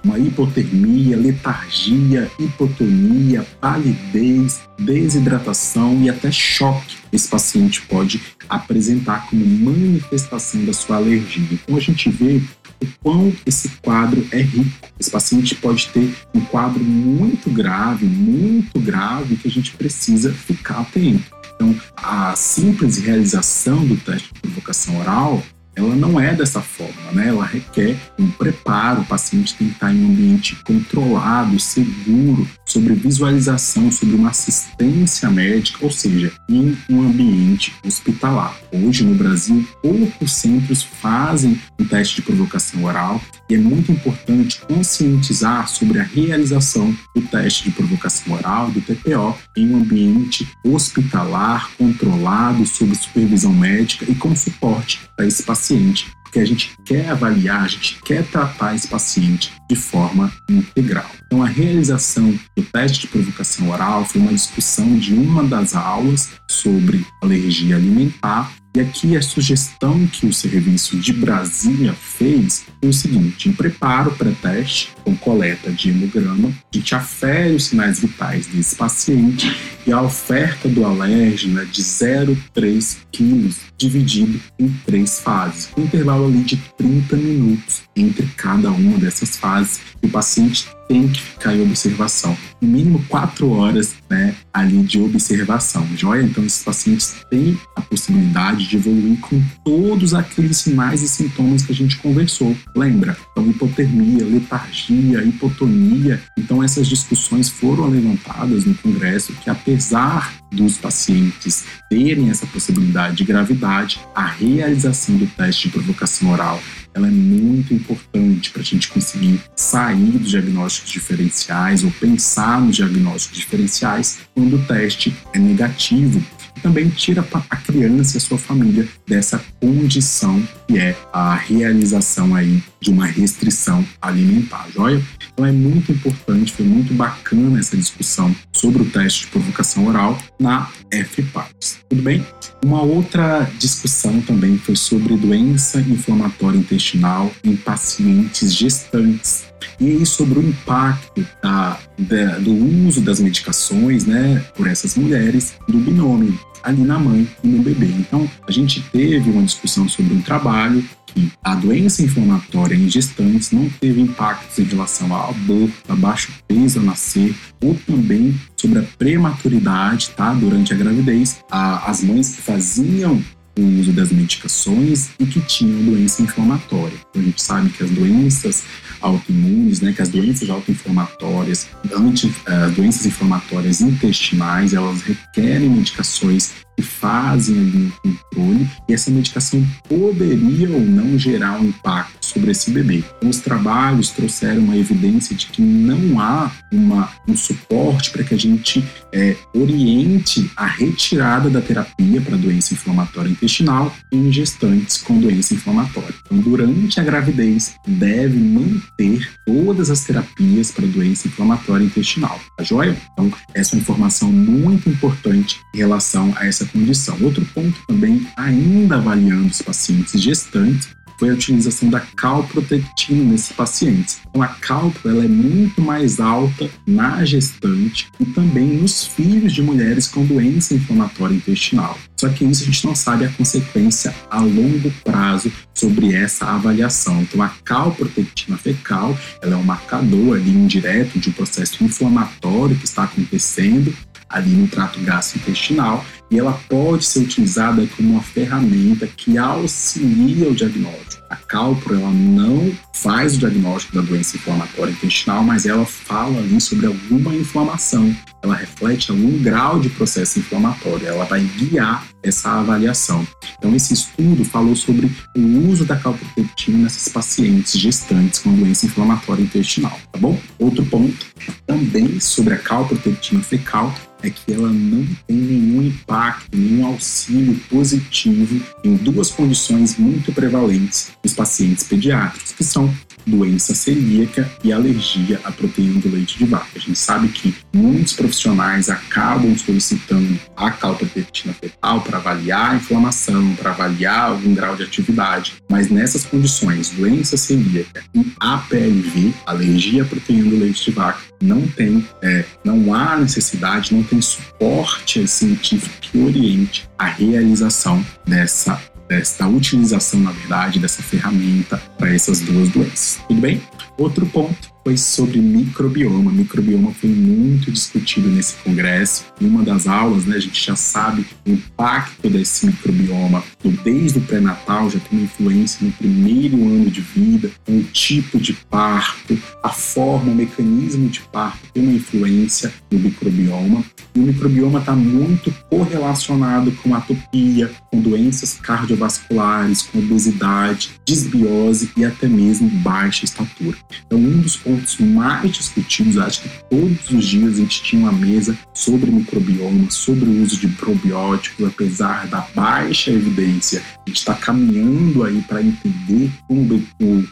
uma 0.03 0.17
hipotermia, 0.17 1.15
letargia, 1.15 2.29
hipotonia, 2.39 3.45
palidez, 3.62 4.62
desidratação 4.79 6.01
e 6.01 6.09
até 6.09 6.31
choque. 6.31 6.97
Esse 7.13 7.29
paciente 7.29 7.83
pode 7.83 8.21
apresentar 8.50 9.29
como 9.29 9.45
manifestação 9.45 10.65
da 10.65 10.74
sua 10.74 10.97
alergia. 10.97 11.47
Então 11.51 11.77
a 11.77 11.79
gente 11.79 12.09
vê 12.09 12.41
o 12.82 12.88
quão 13.01 13.34
esse 13.46 13.70
quadro 13.82 14.25
é 14.32 14.41
rico. 14.41 14.89
Esse 15.00 15.12
paciente 15.12 15.55
pode 15.55 15.88
ter 15.89 16.15
um 16.34 16.41
quadro 16.41 16.84
muito 16.84 17.50
grave, 17.50 18.05
muito 18.05 18.79
grave, 18.79 19.36
que 19.36 19.48
a 19.48 19.51
gente 19.51 19.72
precisa 19.72 20.34
ficar 20.34 20.82
atento. 20.82 21.36
Então, 21.55 21.75
a 21.96 22.36
simples 22.36 22.98
realização 22.98 23.86
do 23.86 23.96
teste 23.98 24.34
de 24.34 24.39
provocação 24.41 25.00
oral 25.00 25.41
ela 25.75 25.96
não 25.96 26.20
é 26.20 26.34
dessa 26.34 26.62
forma, 26.62 27.12
né? 27.12 27.27
Ela 27.27 27.46
requer 27.46 27.98
um 28.17 28.29
preparo, 28.32 29.01
o 29.01 29.05
paciente 29.05 29.55
tem 29.55 29.67
que 29.67 29.74
estar 29.74 29.94
em 29.94 30.03
um 30.03 30.10
ambiente 30.10 30.55
controlado, 30.63 31.60
seguro, 31.60 32.48
sobre 32.65 32.94
visualização, 32.94 33.91
sobre 33.91 34.15
uma 34.15 34.29
assistência 34.29 35.29
médica, 35.29 35.84
ou 35.84 35.91
seja, 35.91 36.32
em 36.50 36.77
um 36.89 37.01
ambiente 37.01 37.74
hospitalar. 37.86 38.58
Hoje 38.72 39.03
no 39.03 39.15
Brasil, 39.15 39.67
poucos 39.82 40.34
centros 40.34 40.84
fazem 40.84 41.60
um 41.79 41.86
teste 41.86 42.17
de 42.17 42.22
provocação 42.22 42.84
oral 42.84 43.22
e 43.49 43.55
é 43.55 43.57
muito 43.57 43.91
importante 43.91 44.61
conscientizar 44.61 45.67
sobre 45.67 45.99
a 45.99 46.03
realização 46.03 46.95
do 47.13 47.21
teste 47.21 47.65
de 47.65 47.71
provocação 47.71 48.33
oral, 48.33 48.71
do 48.71 48.81
TPO, 48.81 49.37
em 49.55 49.71
um 49.71 49.77
ambiente 49.77 50.47
hospitalar, 50.63 51.69
controlado, 51.77 52.65
sob 52.65 52.95
supervisão 52.95 53.53
médica 53.53 54.05
e 54.09 54.15
com 54.15 54.35
suporte 54.35 54.99
para 55.15 55.25
esse 55.25 55.43
paciente 55.43 56.07
porque 56.35 56.39
a 56.41 56.45
gente 56.45 56.77
quer 56.83 57.09
avaliar, 57.09 57.63
a 57.63 57.67
gente 57.67 58.01
quer 58.03 58.25
tratar 58.25 58.75
esse 58.75 58.89
paciente 58.89 59.53
de 59.69 59.75
forma 59.75 60.29
integral. 60.49 61.09
Então, 61.25 61.41
a 61.41 61.47
realização 61.47 62.37
do 62.57 62.61
teste 62.61 63.01
de 63.01 63.07
provocação 63.07 63.69
oral 63.69 64.03
foi 64.03 64.19
uma 64.19 64.33
discussão 64.33 64.97
de 64.97 65.13
uma 65.13 65.45
das 65.45 65.75
aulas 65.75 66.31
sobre 66.45 67.05
alergia 67.23 67.77
alimentar 67.77 68.51
e 68.75 68.82
aqui 68.82 69.15
a 69.15 69.22
sugestão 69.22 70.05
que 70.08 70.25
o 70.25 70.34
serviço 70.34 70.98
de 70.98 71.13
Brasília 71.13 71.94
fez 71.94 72.65
foi 72.82 72.89
o 72.89 72.94
seguinte: 72.94 73.48
em 73.48 73.53
preparo 73.53 74.12
pré-teste, 74.12 74.89
com 75.03 75.15
coleta 75.15 75.72
de 75.72 75.89
hemograma, 75.89 76.50
a 76.50 76.77
gente 76.77 76.94
afere 76.94 77.55
os 77.55 77.65
sinais 77.65 78.00
vitais 78.00 78.48
desse 78.48 78.75
paciente 78.75 79.55
e 79.88 79.91
a 79.94 80.01
oferta 80.01 80.67
do 80.67 80.86
alérgeno 80.86 81.62
é 81.62 81.65
de 81.65 81.82
0,3 81.82 82.98
quilos, 83.12 83.60
dividido 83.77 84.41
em 84.60 84.67
três 84.86 85.20
fases, 85.20 85.67
com 85.67 85.82
um 85.82 85.86
intervalo 85.86 86.25
ali 86.25 86.44
de 86.44 86.58
30 86.77 87.15
minutos 87.15 87.84
entre 87.96 88.25
cada 88.36 88.72
uma 88.72 88.98
dessas 88.98 89.38
fases. 89.38 89.79
E 90.03 90.08
o 90.08 90.10
paciente 90.10 90.67
tem 90.87 91.07
que 91.07 91.21
ficar 91.21 91.55
em 91.55 91.61
observação, 91.61 92.37
no 92.61 92.67
mínimo 92.67 93.03
quatro 93.07 93.49
horas 93.51 93.95
né, 94.09 94.35
ali 94.53 94.81
de 94.83 94.99
observação. 94.99 95.85
Joia? 95.95 96.23
Então, 96.23 96.43
esses 96.45 96.63
pacientes 96.63 97.15
têm 97.29 97.57
a 97.75 97.81
possibilidade 97.81 98.67
de 98.67 98.77
evoluir 98.77 99.19
com 99.19 99.41
todos 99.63 100.13
aqueles 100.13 100.57
sinais 100.57 101.01
e 101.01 101.07
sintomas 101.07 101.63
que 101.63 101.71
a 101.71 101.75
gente 101.75 101.97
conversou. 101.97 102.55
Lembra? 102.75 103.17
Então, 103.31 103.49
hipotermia, 103.49 104.25
letargia, 104.25 105.23
hipotonia. 105.23 106.21
Então, 106.37 106.63
essas 106.63 106.87
discussões 106.87 107.49
foram 107.49 107.87
levantadas 107.87 108.65
no 108.65 108.75
Congresso 108.75 109.33
que, 109.33 109.49
apesar 109.49 110.33
dos 110.51 110.77
pacientes 110.77 111.65
terem 111.89 112.29
essa 112.29 112.45
possibilidade 112.47 113.17
de 113.17 113.23
gravidade, 113.23 113.99
a 114.13 114.25
realização 114.25 115.17
do 115.17 115.27
teste 115.27 115.67
de 115.67 115.73
provocação 115.73 116.31
oral 116.31 116.59
ela 116.95 117.07
é 117.07 117.11
muito 117.11 117.73
importante 117.73 118.51
para 118.51 118.61
a 118.61 118.65
gente 118.65 118.87
conseguir 118.87 119.41
sair 119.53 120.17
dos 120.17 120.29
diagnósticos 120.29 120.89
diferenciais 120.89 121.83
ou 121.83 121.91
pensar 121.91 122.61
nos 122.61 122.77
diagnósticos 122.77 123.37
diferenciais 123.37 124.19
quando 124.33 124.55
o 124.55 124.61
teste 124.63 125.13
é 125.33 125.37
negativo 125.37 126.23
também 126.62 126.89
tira 126.89 127.25
a 127.50 127.55
criança 127.57 128.15
e 128.15 128.17
a 128.17 128.21
sua 128.21 128.38
família 128.38 128.88
dessa 129.07 129.43
condição 129.59 130.41
que 130.67 130.77
é 130.77 130.95
a 131.13 131.35
realização 131.35 132.35
aí 132.35 132.62
de 132.79 132.89
uma 132.89 133.05
restrição 133.05 133.85
alimentar, 134.01 134.67
joia? 134.74 135.01
Então 135.33 135.45
é 135.45 135.51
muito 135.51 135.91
importante, 135.91 136.53
foi 136.53 136.65
muito 136.65 136.93
bacana 136.93 137.59
essa 137.59 137.75
discussão 137.75 138.35
sobre 138.51 138.81
o 138.81 138.85
teste 138.85 139.21
de 139.21 139.27
provocação 139.27 139.85
oral 139.88 140.17
na 140.39 140.69
FPAPS. 140.91 141.79
Tudo 141.89 142.01
bem? 142.01 142.25
Uma 142.63 142.81
outra 142.81 143.50
discussão 143.59 144.21
também 144.21 144.57
foi 144.57 144.75
sobre 144.75 145.15
doença 145.17 145.79
inflamatória 145.81 146.57
intestinal 146.57 147.31
em 147.43 147.55
pacientes 147.55 148.53
gestantes 148.53 149.45
e 149.79 150.05
sobre 150.05 150.39
o 150.39 150.47
impacto 150.47 151.25
da, 151.41 151.77
da, 151.97 152.38
do 152.39 152.53
uso 152.88 153.01
das 153.01 153.19
medicações 153.19 154.05
né, 154.05 154.43
por 154.55 154.67
essas 154.67 154.95
mulheres 154.95 155.55
do 155.67 155.77
binômio 155.77 156.38
ali 156.65 156.81
na 156.81 156.97
mãe 156.97 157.27
e 157.43 157.47
no 157.47 157.62
bebê. 157.62 157.85
Então, 157.85 158.29
a 158.47 158.51
gente 158.51 158.81
teve 158.91 159.29
uma 159.29 159.43
discussão 159.43 159.88
sobre 159.88 160.15
um 160.15 160.21
trabalho 160.21 160.83
que 161.05 161.31
a 161.43 161.53
doença 161.53 162.01
inflamatória 162.01 162.75
em 162.75 162.89
gestantes 162.89 163.51
não 163.51 163.69
teve 163.69 164.01
impactos 164.01 164.57
em 164.57 164.63
relação 164.63 165.13
ao 165.13 165.29
aborto, 165.29 165.74
a 165.88 165.95
baixo 165.95 166.33
peso 166.47 166.79
ao 166.79 166.85
nascer, 166.85 167.33
ou 167.63 167.75
também 167.85 168.35
sobre 168.57 168.79
a 168.79 168.83
prematuridade, 168.97 170.09
tá? 170.09 170.33
Durante 170.33 170.74
a 170.74 170.77
gravidez. 170.77 171.39
A, 171.50 171.89
as 171.89 172.03
mães 172.03 172.35
que 172.35 172.41
faziam 172.41 173.24
o 173.57 173.79
uso 173.79 173.91
das 173.91 174.12
medicações 174.12 175.09
e 175.19 175.25
que 175.25 175.39
tinham 175.41 175.83
doença 175.83 176.21
inflamatória. 176.21 176.97
Então, 177.09 177.21
a 177.21 177.25
gente 177.25 177.41
sabe 177.41 177.69
que 177.69 177.83
as 177.83 177.89
doenças 177.89 178.63
autoimunes, 179.01 179.81
né, 179.81 179.93
que 179.93 180.01
as 180.01 180.09
doenças 180.09 180.50
autoinflamatórias, 180.50 181.67
anti, 181.95 182.27
uh, 182.27 182.71
doenças 182.75 183.05
inflamatórias 183.05 183.81
intestinais, 183.81 184.74
elas 184.74 185.01
requerem 185.01 185.69
medicações 185.69 186.64
que 186.75 186.82
fazem 186.82 187.58
ali 187.58 187.77
um 188.05 188.12
controle 188.12 188.70
e 188.88 188.94
essa 188.94 189.10
medicação 189.12 189.65
poderia 189.88 190.70
ou 190.70 190.82
não 190.82 191.17
gerar 191.17 191.60
um 191.60 191.65
impacto 191.65 192.25
sobre 192.25 192.51
esse 192.51 192.72
bebê. 192.72 193.03
Então, 193.17 193.29
os 193.29 193.39
trabalhos 193.39 194.10
trouxeram 194.10 194.63
uma 194.63 194.75
evidência 194.75 195.36
de 195.36 195.48
que 195.48 195.62
não 195.62 196.20
há 196.20 196.51
uma, 196.72 197.10
um 197.27 197.36
suporte 197.36 198.12
para 198.12 198.24
que 198.24 198.34
a 198.34 198.38
gente 198.38 198.84
é, 199.13 199.36
oriente 199.53 200.50
a 200.55 200.65
retirada 200.65 201.50
da 201.50 201.62
terapia 201.62 202.20
para 202.22 202.38
doença 202.38 202.74
inflamatória 202.74 203.29
intestinal 203.29 203.96
em 204.12 204.32
gestantes 204.32 204.98
com 204.98 205.20
doença 205.20 205.53
inflamatória. 205.53 206.13
Então, 206.25 206.39
durante 206.39 207.00
a 207.00 207.03
gravidez, 207.03 207.75
deve 207.88 208.38
manter 208.38 209.29
todas 209.46 209.89
as 209.89 210.03
terapias 210.03 210.72
para 210.72 210.86
doença 210.86 211.27
inflamatória 211.27 211.86
intestinal. 211.86 212.39
Tá 212.58 212.63
joia? 212.63 212.98
Então, 213.13 213.32
essa 213.53 213.74
é 213.74 213.77
uma 213.77 213.82
informação 213.82 214.32
muito 214.32 214.89
importante 214.89 215.60
em 215.74 215.77
relação 215.77 216.34
a 216.36 216.46
essa 216.46 216.64
condição. 216.65 217.17
Outro 217.22 217.45
ponto 217.53 217.79
também, 217.88 218.27
ainda 218.36 218.95
avaliando 218.95 219.48
os 219.48 219.62
pacientes 219.62 220.22
gestantes, 220.22 220.89
foi 221.17 221.29
a 221.29 221.34
utilização 221.34 221.89
da 221.89 222.00
calprotectina 222.00 223.24
nesses 223.24 223.51
pacientes. 223.51 224.19
Então, 224.29 224.41
a 224.41 224.48
calpro 224.48 225.10
ela 225.10 225.24
é 225.24 225.27
muito 225.27 225.81
mais 225.81 226.19
alta 226.19 226.69
na 226.86 227.24
gestante 227.24 228.10
e 228.19 228.25
também 228.25 228.67
nos 228.77 229.05
filhos 229.05 229.53
de 229.53 229.62
mulheres 229.62 230.07
com 230.07 230.25
doença 230.25 230.74
inflamatória 230.74 231.36
intestinal. 231.36 231.98
Só 232.17 232.29
que 232.29 232.45
isso 232.45 232.63
a 232.63 232.65
gente 232.65 232.86
não 232.86 232.95
sabe 232.95 233.25
a 233.25 233.29
consequência 233.29 234.13
a 234.29 234.39
longo 234.39 234.91
prazo 235.03 235.51
sobre 235.74 236.13
essa 236.13 236.45
avaliação. 236.48 237.22
Então, 237.22 237.41
a 237.41 237.50
calprotectina 237.50 238.57
fecal 238.57 239.17
ela 239.41 239.53
é 239.53 239.57
um 239.57 239.63
marcador 239.63 240.36
ali 240.36 240.50
indireto 240.50 241.19
de 241.19 241.29
um 241.29 241.34
processo 241.34 241.84
inflamatório 241.84 242.75
que 242.75 242.86
está 242.86 243.03
acontecendo 243.03 243.95
ali 244.29 244.51
no 244.51 244.67
trato 244.67 245.00
gastrointestinal 245.01 246.05
e 246.29 246.39
ela 246.39 246.53
pode 246.70 247.05
ser 247.05 247.20
utilizada 247.20 247.86
como 247.96 248.13
uma 248.13 248.22
ferramenta 248.22 249.08
que 249.08 249.38
auxilia 249.38 250.50
o 250.50 250.55
diagnóstico. 250.55 251.24
A 251.29 251.36
cálpula 251.36 252.00
ela 252.00 252.12
não 252.12 252.72
faz 252.95 253.35
o 253.35 253.39
diagnóstico 253.39 253.95
da 253.95 254.01
doença 254.01 254.37
inflamatória 254.37 254.91
intestinal, 254.91 255.43
mas 255.43 255.65
ela 255.65 255.85
fala 255.85 256.39
ali 256.39 256.59
sobre 256.61 256.85
alguma 256.85 257.35
inflamação. 257.35 258.15
Ela 258.41 258.55
reflete 258.55 259.11
algum 259.11 259.37
grau 259.41 259.79
de 259.79 259.89
processo 259.89 260.39
inflamatório. 260.39 261.07
Ela 261.07 261.25
vai 261.25 261.41
guiar 261.41 262.05
essa 262.23 262.49
avaliação. 262.51 263.27
Então, 263.57 263.75
esse 263.75 263.93
estudo 263.93 264.45
falou 264.45 264.75
sobre 264.75 265.11
o 265.35 265.69
uso 265.69 265.85
da 265.85 265.95
calprotectina 265.95 266.77
nesses 266.77 267.09
pacientes 267.09 267.77
gestantes 267.77 268.39
com 268.39 268.53
doença 268.53 268.85
inflamatória 268.85 269.43
intestinal, 269.43 269.99
tá 270.11 270.19
bom? 270.19 270.39
Outro 270.57 270.85
ponto 270.85 271.25
também 271.67 272.19
sobre 272.19 272.53
a 272.53 272.57
calprotectina 272.57 273.41
fecal 273.41 273.93
é 274.23 274.29
que 274.29 274.53
ela 274.53 274.69
não 274.69 275.05
tem 275.27 275.37
nenhum 275.37 275.83
impacto, 275.83 276.57
nenhum 276.57 276.85
auxílio 276.85 277.55
positivo 277.69 278.61
em 278.83 278.95
duas 278.95 279.29
condições 279.29 279.97
muito 279.97 280.31
prevalentes 280.31 281.11
nos 281.23 281.33
pacientes 281.33 281.83
pediátricos, 281.83 282.51
que 282.51 282.63
são 282.63 282.84
doença 283.25 283.73
celíaca 283.73 284.49
e 284.63 284.71
alergia 284.71 285.39
à 285.43 285.51
proteína 285.51 285.99
do 285.99 286.09
leite 286.09 286.37
de 286.37 286.45
vaca. 286.45 286.67
A 286.75 286.79
gente 286.79 286.97
sabe 286.97 287.27
que 287.29 287.55
muitos 287.73 288.13
profissionais 288.13 288.89
acabam 288.89 289.57
solicitando 289.57 290.39
a 290.55 290.69
calprotectina 290.71 291.53
fetal 291.53 292.01
para 292.01 292.17
avaliar 292.17 292.71
a 292.71 292.75
inflamação, 292.75 293.55
para 293.55 293.71
avaliar 293.71 294.31
algum 294.31 294.53
grau 294.53 294.75
de 294.75 294.83
atividade, 294.83 295.53
mas 295.69 295.89
nessas 295.89 296.23
condições, 296.23 296.89
doença 296.89 297.37
celíaca 297.37 298.03
e 298.13 298.33
APLV, 298.39 299.33
alergia 299.45 300.03
à 300.03 300.05
proteína 300.05 300.49
do 300.49 300.59
leite 300.59 300.85
de 300.85 300.91
vaca, 300.91 301.19
não 301.41 301.67
tem, 301.67 302.05
é, 302.21 302.45
não 302.63 302.93
há 302.93 303.17
necessidade, 303.17 303.93
não 303.93 304.03
tem 304.03 304.21
suporte 304.21 305.27
científico 305.27 305.95
que 306.01 306.17
oriente 306.17 306.87
a 306.97 307.05
realização 307.05 308.05
dessa 308.25 308.81
dessa 309.07 309.47
utilização, 309.47 310.19
na 310.19 310.31
verdade, 310.31 310.79
dessa 310.79 311.01
ferramenta 311.01 311.81
para 311.97 312.13
essas 312.13 312.39
duas 312.41 312.69
doenças. 312.69 313.19
Tudo 313.27 313.41
bem? 313.41 313.62
Outro 313.97 314.25
ponto 314.25 314.75
foi 314.85 314.97
sobre 314.97 315.39
microbioma. 315.39 316.31
Microbioma 316.31 316.91
foi 316.91 317.09
muito 317.09 317.71
discutido 317.71 318.29
nesse 318.29 318.53
congresso. 318.57 319.25
Em 319.41 319.47
uma 319.47 319.63
das 319.63 319.87
aulas, 319.87 320.25
né, 320.25 320.35
a 320.35 320.39
gente 320.39 320.63
já 320.63 320.75
sabe 320.75 321.25
o 321.43 321.49
impacto 321.49 322.29
desse 322.29 322.67
microbioma 322.67 323.43
desde 323.83 324.19
o 324.19 324.21
pré-natal, 324.21 324.89
já 324.89 324.99
tem 324.99 325.17
uma 325.17 325.25
influência 325.25 325.85
no 325.85 325.91
primeiro 325.93 326.55
ano 326.67 326.89
de 326.89 327.01
vida, 327.01 327.49
o 327.67 327.81
tipo 327.83 328.39
de 328.39 328.53
parto, 328.53 329.37
a 329.63 329.69
forma, 329.69 330.31
o 330.31 330.35
mecanismo 330.35 331.09
de 331.09 331.21
parto 331.21 331.59
tem 331.73 331.83
uma 331.83 331.93
influência 331.93 332.71
no 332.91 332.99
microbioma. 332.99 333.83
E 334.13 334.19
o 334.19 334.23
microbioma 334.23 334.79
está 334.79 334.95
muito 334.95 335.53
correlacionado 335.69 336.71
com 336.71 336.93
atopia, 336.93 337.71
com 337.91 337.99
doenças 337.99 338.53
cardiovasculares, 338.53 339.81
com 339.81 339.99
obesidade, 339.99 340.91
desbiose 341.05 341.91
e 341.97 342.05
até 342.05 342.27
mesmo 342.27 342.69
baixa 342.69 343.25
estatura. 343.25 343.77
Então, 344.05 344.19
um 344.19 344.39
dos 344.39 344.55
pontos 344.55 344.75
pontos 344.75 344.98
mais 344.98 345.51
discutidos, 345.51 346.17
acho 346.17 346.41
que 346.41 346.50
todos 346.70 347.10
os 347.10 347.25
dias 347.25 347.53
a 347.53 347.58
gente 347.58 347.82
tinha 347.82 348.01
uma 348.01 348.12
mesa 348.12 348.58
sobre 348.74 349.10
microbioma, 349.10 349.89
sobre 349.89 350.29
o 350.29 350.44
uso 350.44 350.58
de 350.60 350.67
probióticos, 350.67 351.65
apesar 351.65 352.27
da 352.27 352.41
baixa 352.53 353.12
evidência, 353.12 353.82
a 354.05 354.10
gente 354.10 354.17
está 354.17 354.34
caminhando 354.34 355.24
aí 355.24 355.41
para 355.48 355.62
entender 355.62 356.32
como, 356.48 356.84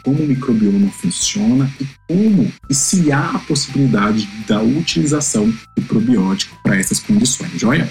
como 0.02 0.22
o 0.22 0.26
microbioma 0.26 0.88
funciona 0.90 1.70
e 1.80 1.86
como 2.08 2.52
e 2.68 2.74
se 2.74 3.12
há 3.12 3.30
a 3.30 3.38
possibilidade 3.40 4.28
da 4.46 4.62
utilização 4.62 5.52
de 5.76 5.84
probiótico 5.84 6.56
para 6.62 6.76
essas 6.76 7.00
condições, 7.00 7.60
joia? 7.60 7.88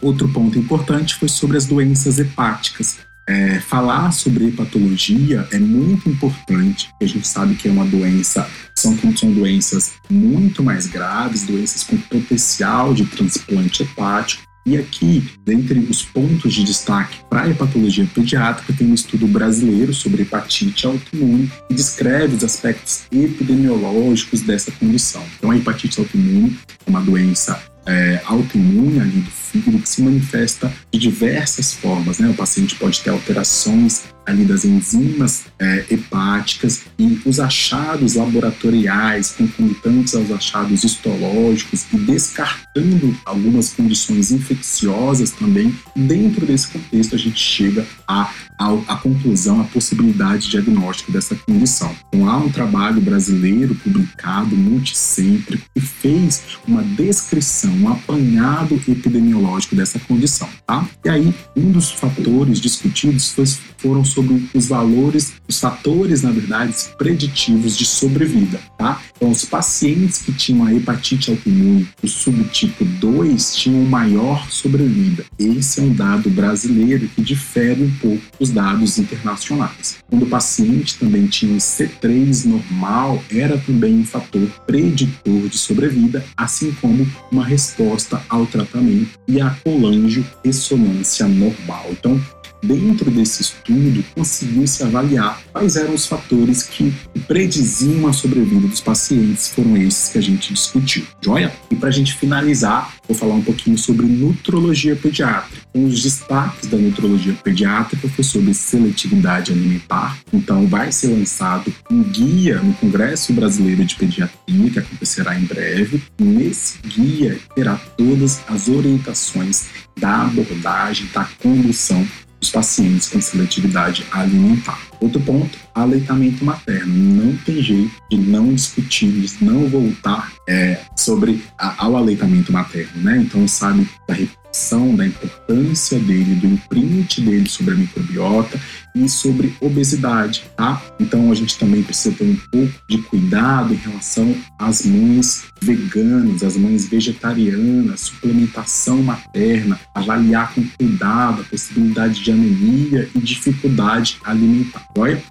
Outro 0.00 0.28
ponto 0.28 0.58
importante 0.58 1.16
foi 1.16 1.28
sobre 1.28 1.56
as 1.56 1.66
doenças 1.66 2.18
hepáticas. 2.18 2.98
É, 3.28 3.60
falar 3.60 4.10
sobre 4.10 4.48
hepatologia 4.48 5.46
é 5.52 5.58
muito 5.58 6.08
importante, 6.08 6.88
a 6.98 7.04
gente 7.04 7.28
sabe 7.28 7.56
que 7.56 7.68
é 7.68 7.70
uma 7.70 7.84
doença, 7.84 8.48
são, 8.74 8.96
são 9.14 9.30
doenças 9.30 9.96
muito 10.08 10.64
mais 10.64 10.86
graves, 10.86 11.44
doenças 11.44 11.84
com 11.84 11.98
potencial 11.98 12.94
de 12.94 13.04
transplante 13.04 13.82
hepático. 13.82 14.48
E 14.64 14.78
aqui, 14.78 15.30
dentre 15.44 15.78
os 15.78 16.02
pontos 16.02 16.54
de 16.54 16.64
destaque 16.64 17.18
para 17.28 17.42
a 17.42 17.48
hepatologia 17.50 18.06
pediátrica, 18.14 18.72
tem 18.72 18.90
um 18.90 18.94
estudo 18.94 19.26
brasileiro 19.26 19.92
sobre 19.92 20.22
hepatite 20.22 20.86
autoimune 20.86 21.50
que 21.68 21.74
descreve 21.74 22.34
os 22.34 22.44
aspectos 22.44 23.02
epidemiológicos 23.12 24.40
dessa 24.40 24.70
condição. 24.72 25.22
Então, 25.36 25.50
a 25.50 25.56
hepatite 25.56 26.00
autoimune 26.00 26.58
é 26.86 26.90
uma 26.90 27.02
doença 27.02 27.62
é, 27.88 28.20
autoimune 28.26 29.00
ali 29.00 29.20
do 29.20 29.30
fígado 29.48 29.78
que 29.78 29.88
se 29.88 30.02
manifesta 30.02 30.72
de 30.92 30.98
diversas 30.98 31.72
formas. 31.74 32.18
Né? 32.18 32.28
O 32.28 32.34
paciente 32.34 32.74
pode 32.76 33.00
ter 33.00 33.10
alterações 33.10 34.04
ali 34.28 34.44
das 34.44 34.64
enzimas 34.64 35.44
é, 35.58 35.86
hepáticas 35.90 36.82
e 36.98 37.18
os 37.24 37.40
achados 37.40 38.14
laboratoriais 38.14 39.30
concomitantes 39.30 40.14
aos 40.14 40.30
achados 40.30 40.84
histológicos 40.84 41.86
e 41.92 41.96
descartando 41.96 43.16
algumas 43.24 43.72
condições 43.72 44.30
infecciosas 44.30 45.30
também. 45.30 45.74
Dentro 45.96 46.44
desse 46.44 46.68
contexto, 46.68 47.14
a 47.14 47.18
gente 47.18 47.40
chega 47.40 47.86
à, 48.06 48.30
à, 48.58 48.96
conclusão, 48.96 49.62
à 49.62 49.64
possibilidade 49.64 50.44
de 50.44 50.50
diagnóstico 50.50 51.10
dessa 51.10 51.34
condição. 51.34 51.94
Então, 52.08 52.28
há 52.28 52.36
um 52.36 52.50
trabalho 52.50 53.00
brasileiro 53.00 53.74
publicado, 53.76 54.54
multicêntrico, 54.54 55.64
que 55.74 55.80
fez 55.80 56.42
uma 56.66 56.82
descrição, 56.82 57.72
um 57.72 57.88
apanhado 57.88 58.74
epidemiológico 58.86 59.37
dessa 59.74 59.98
condição. 60.00 60.48
Tá? 60.66 60.86
E 61.04 61.08
aí, 61.08 61.34
um 61.56 61.70
dos 61.70 61.90
fatores 61.90 62.60
discutidos 62.60 63.30
foi, 63.32 63.44
foram 63.78 64.04
sobre 64.04 64.48
os 64.54 64.66
valores, 64.66 65.34
os 65.48 65.60
fatores, 65.60 66.22
na 66.22 66.30
verdade, 66.30 66.74
preditivos 66.96 67.76
de 67.76 67.84
sobrevida, 67.84 68.60
tá? 68.76 69.00
Então, 69.16 69.30
os 69.30 69.44
pacientes 69.44 70.22
que 70.22 70.32
tinham 70.32 70.64
a 70.64 70.74
hepatite 70.74 71.30
autoimune, 71.30 71.88
o 72.02 72.08
subtipo 72.08 72.84
2, 72.84 73.56
tinham 73.56 73.84
maior 73.84 74.48
sobrevida. 74.50 75.24
Esse 75.38 75.80
é 75.80 75.82
um 75.82 75.92
dado 75.92 76.30
brasileiro 76.30 77.08
que 77.08 77.22
difere 77.22 77.82
um 77.82 77.90
pouco 78.00 78.22
dos 78.38 78.50
dados 78.50 78.98
internacionais. 78.98 79.96
Quando 80.08 80.24
o 80.24 80.28
paciente 80.28 80.98
também 80.98 81.26
tinha 81.26 81.54
o 81.54 81.58
C3 81.58 82.44
normal, 82.44 83.22
era 83.30 83.58
também 83.58 83.98
um 83.98 84.04
fator 84.04 84.48
preditor 84.66 85.48
de 85.48 85.58
sobrevida, 85.58 86.24
assim 86.36 86.72
como 86.80 87.06
uma 87.30 87.44
resposta 87.44 88.22
ao 88.28 88.46
tratamento 88.46 89.18
e 89.28 89.40
a 89.40 89.50
colangio 89.62 90.24
ressonância 90.42 91.28
normal. 91.28 91.86
Então, 91.90 92.18
dentro 92.62 93.10
desse 93.10 93.42
estudo, 93.42 94.04
conseguiu-se 94.14 94.82
avaliar 94.82 95.40
quais 95.52 95.76
eram 95.76 95.94
os 95.94 96.06
fatores 96.06 96.62
que 96.62 96.92
prediziam 97.26 98.06
a 98.06 98.12
sobrevida 98.12 98.66
dos 98.66 98.80
pacientes. 98.80 99.48
Foram 99.48 99.76
esses 99.76 100.10
que 100.10 100.18
a 100.18 100.22
gente 100.22 100.52
discutiu, 100.52 101.06
joia? 101.22 101.52
E 101.70 101.76
para 101.76 101.88
a 101.88 101.92
gente 101.92 102.14
finalizar, 102.14 102.94
vou 103.06 103.16
falar 103.16 103.34
um 103.34 103.42
pouquinho 103.42 103.78
sobre 103.78 104.06
nutrologia 104.06 104.96
pediátrica. 104.96 105.66
Um 105.74 105.88
dos 105.88 106.02
destaques 106.02 106.68
da 106.68 106.76
nutrologia 106.76 107.34
pediátrica 107.34 108.08
foi 108.08 108.24
sobre 108.24 108.54
seletividade 108.54 109.52
alimentar. 109.52 110.18
Então, 110.32 110.66
vai 110.66 110.90
ser 110.92 111.08
lançado 111.08 111.72
um 111.90 112.02
guia 112.02 112.60
no 112.60 112.74
Congresso 112.74 113.32
Brasileiro 113.32 113.84
de 113.84 113.94
Pediatria, 113.94 114.70
que 114.70 114.78
acontecerá 114.78 115.38
em 115.38 115.44
breve. 115.44 116.02
Nesse 116.18 116.78
guia 116.86 117.38
terá 117.54 117.76
todas 117.96 118.40
as 118.48 118.68
orientações 118.68 119.66
da 119.98 120.22
abordagem, 120.22 121.08
da 121.12 121.24
condução 121.24 122.06
dos 122.40 122.50
pacientes 122.50 123.08
com 123.08 123.20
seletividade 123.20 124.06
alimentar. 124.12 124.87
Outro 125.00 125.20
ponto, 125.20 125.58
aleitamento 125.74 126.44
materno. 126.44 126.92
Não 126.94 127.36
tem 127.38 127.62
jeito 127.62 127.92
de 128.10 128.16
não 128.16 128.52
discutir, 128.52 129.10
de 129.10 129.44
não 129.44 129.68
voltar 129.68 130.32
é, 130.48 130.80
sobre 130.96 131.42
a, 131.58 131.84
ao 131.84 131.96
aleitamento 131.96 132.52
materno, 132.52 133.02
né? 133.02 133.18
Então, 133.18 133.46
sabe 133.46 133.88
da 134.06 134.14
repetição, 134.14 134.94
da 134.94 135.06
importância 135.06 135.98
dele, 135.98 136.34
do 136.34 136.46
imprint 136.46 137.20
dele 137.20 137.48
sobre 137.48 137.74
a 137.74 137.76
microbiota 137.76 138.58
e 138.94 139.08
sobre 139.08 139.54
obesidade, 139.60 140.44
tá? 140.56 140.80
Então 140.98 141.30
a 141.30 141.34
gente 141.34 141.58
também 141.58 141.82
precisa 141.82 142.14
ter 142.14 142.24
um 142.24 142.36
pouco 142.50 142.72
de 142.88 142.98
cuidado 143.02 143.72
em 143.72 143.76
relação 143.76 144.34
às 144.58 144.84
mães 144.84 145.44
veganas, 145.60 146.42
às 146.42 146.56
mães 146.56 146.88
vegetarianas, 146.88 148.00
suplementação 148.00 149.02
materna, 149.02 149.78
avaliar 149.94 150.52
com 150.54 150.64
cuidado 150.78 151.42
a 151.42 151.44
possibilidade 151.44 152.22
de 152.22 152.32
anemia 152.32 153.08
e 153.14 153.18
dificuldade 153.20 154.18
alimentar. 154.24 154.87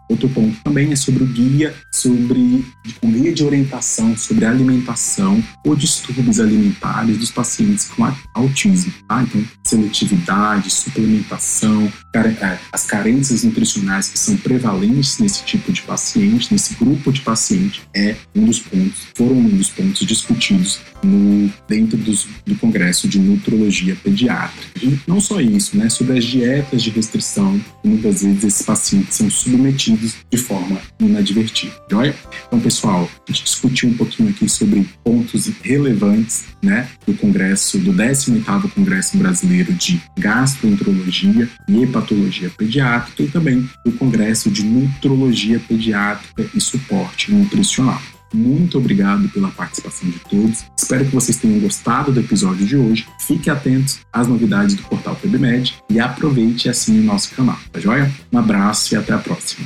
Outro 0.09 0.29
ponto 0.29 0.55
também 0.63 0.91
é 0.91 0.95
sobre 0.95 1.23
o 1.23 1.27
guia 1.27 1.73
sobre 1.91 2.63
o 3.01 3.07
guia 3.07 3.33
de 3.33 3.43
orientação 3.43 4.15
sobre 4.15 4.45
alimentação 4.45 5.43
ou 5.65 5.75
distúrbios 5.75 6.39
alimentares 6.39 7.17
dos 7.17 7.31
pacientes 7.31 7.89
com 7.89 8.07
autismo, 8.33 8.93
tá? 9.07 9.23
Então 9.23 9.43
seletividade, 9.67 10.71
suplementação, 10.71 11.91
é, 12.15 12.57
as 12.71 12.83
carências 12.85 13.43
nutricionais 13.43 14.09
que 14.09 14.17
são 14.17 14.35
prevalentes 14.37 15.19
nesse 15.19 15.43
tipo 15.43 15.71
de 15.71 15.81
paciente, 15.83 16.51
nesse 16.51 16.73
grupo 16.73 17.11
de 17.11 17.21
paciente, 17.21 17.83
é 17.93 18.15
um 18.35 18.45
dos 18.45 18.59
pontos, 18.59 19.07
foram 19.13 19.35
um 19.35 19.49
dos 19.49 19.69
pontos 19.69 20.05
discutidos 20.05 20.79
no, 21.03 21.51
dentro 21.67 21.97
dos, 21.97 22.27
do 22.45 22.55
Congresso 22.55 23.07
de 23.07 23.19
Nutrologia 23.19 23.95
Pediátrica. 23.95 24.67
E 24.81 24.97
não 25.05 25.21
só 25.21 25.39
isso, 25.39 25.77
né, 25.77 25.89
sobre 25.89 26.17
as 26.17 26.25
dietas 26.25 26.81
de 26.81 26.89
restrição, 26.89 27.61
muitas 27.83 28.23
vezes 28.23 28.43
esses 28.43 28.65
pacientes 28.65 29.15
são 29.15 29.29
submetidos 29.29 30.15
de 30.31 30.37
forma 30.37 30.79
inadvertida. 30.99 31.73
Joia? 31.89 32.15
Então, 32.47 32.59
pessoal, 32.59 33.09
a 33.27 33.31
gente 33.31 33.43
discutiu 33.43 33.89
um 33.89 33.93
pouquinho 33.93 34.29
aqui 34.29 34.49
sobre 34.49 34.87
pontos 35.03 35.47
relevantes 35.61 36.45
né, 36.63 36.87
do 37.05 37.13
Congresso, 37.13 37.77
do 37.77 37.93
18º 37.93 38.71
Congresso 38.71 39.17
Brasileiro 39.17 39.56
de 39.65 40.01
Gastroenterologia 40.17 41.49
e 41.67 41.83
Hepatologia 41.83 42.49
Pediátrica 42.49 43.23
e 43.23 43.27
também 43.27 43.69
do 43.85 43.91
Congresso 43.93 44.49
de 44.49 44.63
Nutrologia 44.63 45.59
Pediátrica 45.59 46.49
e 46.53 46.61
Suporte 46.61 47.33
Nutricional. 47.33 48.01
Muito 48.33 48.77
obrigado 48.77 49.29
pela 49.29 49.49
participação 49.49 50.09
de 50.09 50.19
todos. 50.19 50.65
Espero 50.77 51.05
que 51.05 51.15
vocês 51.15 51.37
tenham 51.37 51.59
gostado 51.59 52.11
do 52.11 52.19
episódio 52.19 52.65
de 52.65 52.75
hoje. 52.75 53.07
Fique 53.19 53.49
atentos 53.49 53.99
às 54.11 54.27
novidades 54.27 54.75
do 54.75 54.83
portal 54.83 55.15
PebMed 55.15 55.75
e 55.89 55.99
aproveite 55.99 56.67
assim 56.69 56.99
o 56.99 57.03
nosso 57.03 57.33
canal, 57.33 57.57
tá 57.71 57.79
joia? 57.79 58.11
Um 58.31 58.37
abraço 58.37 58.93
e 58.93 58.97
até 58.97 59.13
a 59.13 59.17
próxima. 59.17 59.65